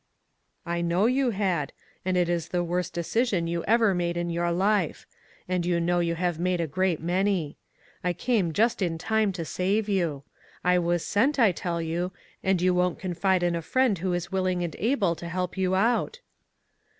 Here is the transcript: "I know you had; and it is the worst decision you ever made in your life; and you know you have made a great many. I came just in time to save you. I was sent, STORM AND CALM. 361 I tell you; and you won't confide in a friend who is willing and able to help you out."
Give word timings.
"I 0.65 0.81
know 0.81 1.05
you 1.05 1.29
had; 1.29 1.73
and 2.03 2.17
it 2.17 2.27
is 2.27 2.47
the 2.47 2.63
worst 2.63 2.91
decision 2.91 3.45
you 3.45 3.63
ever 3.65 3.93
made 3.93 4.17
in 4.17 4.31
your 4.31 4.51
life; 4.51 5.05
and 5.47 5.63
you 5.63 5.79
know 5.79 5.99
you 5.99 6.15
have 6.15 6.39
made 6.39 6.59
a 6.59 6.65
great 6.65 6.99
many. 6.99 7.55
I 8.03 8.13
came 8.13 8.51
just 8.51 8.81
in 8.81 8.97
time 8.97 9.31
to 9.33 9.45
save 9.45 9.87
you. 9.87 10.23
I 10.63 10.79
was 10.79 11.05
sent, 11.05 11.35
STORM 11.35 11.49
AND 11.49 11.55
CALM. 11.55 11.61
361 11.61 11.61
I 11.61 11.61
tell 11.61 11.81
you; 11.83 12.13
and 12.49 12.61
you 12.63 12.73
won't 12.73 12.97
confide 12.97 13.43
in 13.43 13.55
a 13.55 13.61
friend 13.61 13.99
who 13.99 14.13
is 14.13 14.31
willing 14.31 14.63
and 14.63 14.75
able 14.79 15.13
to 15.15 15.29
help 15.29 15.55
you 15.55 15.75
out." 15.75 16.19